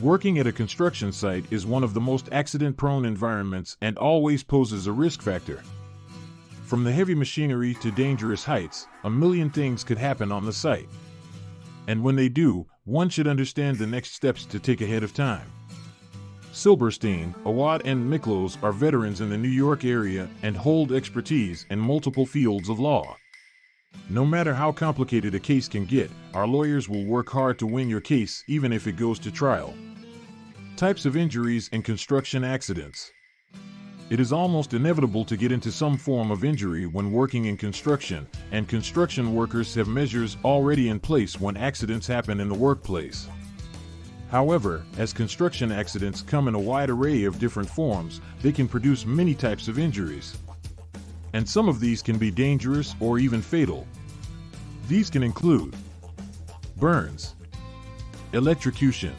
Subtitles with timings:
[0.00, 4.44] Working at a construction site is one of the most accident prone environments and always
[4.44, 5.60] poses a risk factor.
[6.66, 10.88] From the heavy machinery to dangerous heights, a million things could happen on the site.
[11.88, 15.50] And when they do, one should understand the next steps to take ahead of time.
[16.52, 21.78] Silberstein, Awad, and Miklos are veterans in the New York area and hold expertise in
[21.80, 23.16] multiple fields of law.
[24.08, 27.88] No matter how complicated a case can get, our lawyers will work hard to win
[27.88, 29.74] your case even if it goes to trial.
[30.78, 33.10] Types of injuries and construction accidents.
[34.10, 38.28] It is almost inevitable to get into some form of injury when working in construction,
[38.52, 43.26] and construction workers have measures already in place when accidents happen in the workplace.
[44.30, 49.04] However, as construction accidents come in a wide array of different forms, they can produce
[49.04, 50.38] many types of injuries.
[51.32, 53.84] And some of these can be dangerous or even fatal.
[54.86, 55.74] These can include
[56.76, 57.34] burns,
[58.32, 59.16] electrocution,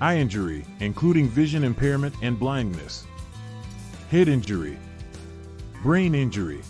[0.00, 3.06] eye injury, including vision impairment and blindness,
[4.10, 4.78] head injury,
[5.82, 6.60] brain injury,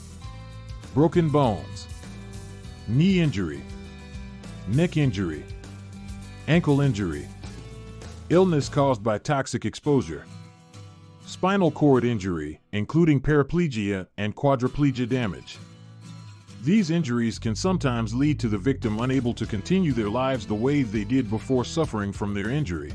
[0.94, 1.86] broken bones,
[2.86, 3.62] knee injury,
[4.66, 5.44] neck injury,
[6.46, 7.28] ankle injury,
[8.30, 10.24] illness caused by toxic exposure,
[11.26, 15.58] spinal cord injury, including paraplegia and quadriplegia damage.
[16.64, 20.82] These injuries can sometimes lead to the victim unable to continue their lives the way
[20.82, 22.92] they did before suffering from their injury.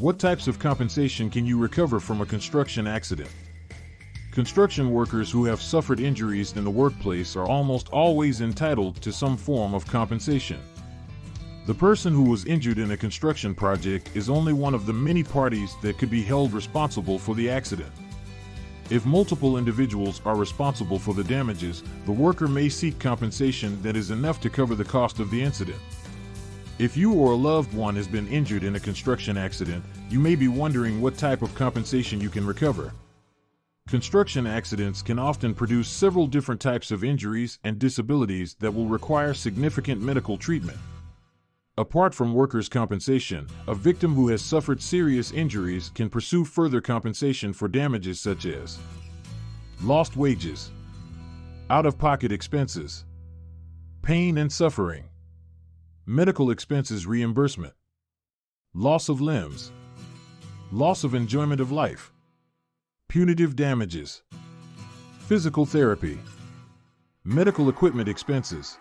[0.00, 3.28] What types of compensation can you recover from a construction accident?
[4.30, 9.36] Construction workers who have suffered injuries in the workplace are almost always entitled to some
[9.36, 10.58] form of compensation.
[11.66, 15.22] The person who was injured in a construction project is only one of the many
[15.22, 17.92] parties that could be held responsible for the accident.
[18.88, 24.10] If multiple individuals are responsible for the damages, the worker may seek compensation that is
[24.10, 25.78] enough to cover the cost of the incident.
[26.80, 30.34] If you or a loved one has been injured in a construction accident, you may
[30.34, 32.94] be wondering what type of compensation you can recover.
[33.86, 39.34] Construction accidents can often produce several different types of injuries and disabilities that will require
[39.34, 40.78] significant medical treatment.
[41.76, 47.52] Apart from workers' compensation, a victim who has suffered serious injuries can pursue further compensation
[47.52, 48.78] for damages such as
[49.82, 50.70] lost wages,
[51.68, 53.04] out of pocket expenses,
[54.00, 55.09] pain and suffering,
[56.06, 57.74] medical expenses reimbursement,
[58.74, 59.70] loss of limbs,
[60.72, 62.12] loss of enjoyment of life,
[63.08, 64.22] punitive damages,
[65.20, 66.18] physical therapy,
[67.24, 68.78] medical equipment expenses,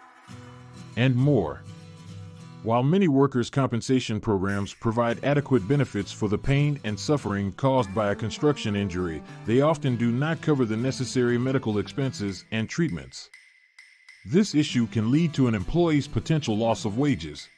[0.95, 1.61] and more.
[2.63, 8.11] While many workers' compensation programs provide adequate benefits for the pain and suffering caused by
[8.11, 13.29] a construction injury, they often do not cover the necessary medical expenses and treatments.
[14.31, 17.49] This issue can lead to an employee's potential loss of wages.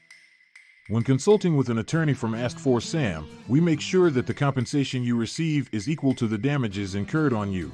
[0.87, 5.03] When consulting with an attorney from Ask for Sam, we make sure that the compensation
[5.03, 7.73] you receive is equal to the damages incurred on you.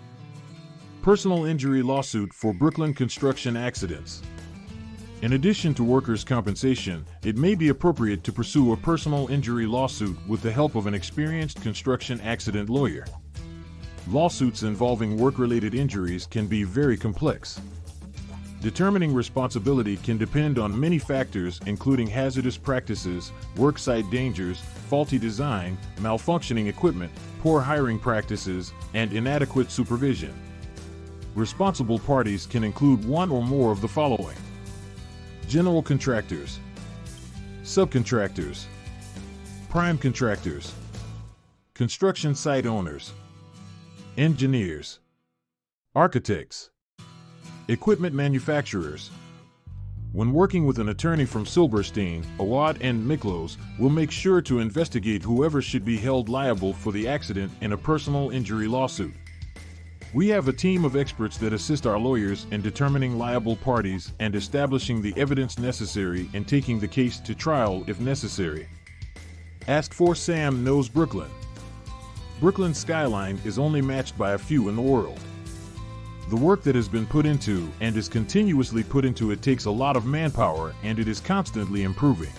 [1.03, 4.23] Personal injury lawsuit for Brooklyn construction accidents.
[5.21, 10.17] In addition to workers' compensation, it may be appropriate to pursue a personal injury lawsuit
[10.27, 13.05] with the help of an experienced construction accident lawyer.
[14.09, 17.61] Lawsuits involving work related injuries can be very complex.
[18.61, 24.59] Determining responsibility can depend on many factors, including hazardous practices, worksite dangers,
[24.89, 30.33] faulty design, malfunctioning equipment, poor hiring practices, and inadequate supervision.
[31.35, 34.35] Responsible parties can include one or more of the following.
[35.47, 36.59] General contractors,
[37.63, 38.65] subcontractors,
[39.69, 40.73] prime contractors,
[41.75, 43.13] construction site owners,
[44.17, 44.97] engineers,
[45.93, 46.71] architects,
[47.67, 49.11] equipment manufacturers.
[50.13, 55.21] When working with an attorney from Silberstein, Awad, and Miklos, we'll make sure to investigate
[55.21, 59.13] whoever should be held liable for the accident in a personal injury lawsuit.
[60.13, 64.33] We have a team of experts that assist our lawyers in determining liable parties and
[64.33, 68.69] establishing the evidence necessary and taking the case to trial if necessary.
[69.67, 71.29] Ask for Sam knows Brooklyn.
[72.39, 75.19] Brooklyn's skyline is only matched by a few in the world.
[76.29, 79.71] The work that has been put into and is continuously put into it takes a
[79.71, 82.33] lot of manpower and it is constantly improving.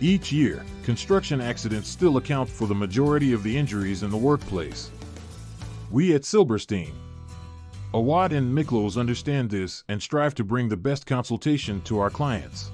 [0.00, 4.90] Each year, construction accidents still account for the majority of the injuries in the workplace.
[5.90, 6.92] We at Silberstein,
[7.94, 12.72] Awad and Miklos understand this and strive to bring the best consultation to our clients.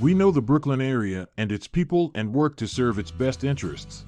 [0.00, 4.04] We know the Brooklyn area and its people and work to serve its best interests.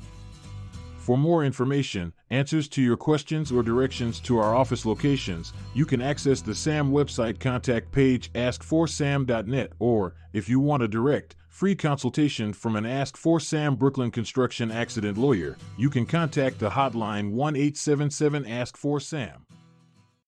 [1.04, 6.00] For more information, answers to your questions, or directions to our office locations, you can
[6.00, 12.54] access the SAM website contact page askforsam.net or, if you want a direct, free consultation
[12.54, 15.58] from an Ask for Sam Brooklyn construction accident lawyer.
[15.76, 19.44] You can contact the hotline 1 877 Ask for Sam.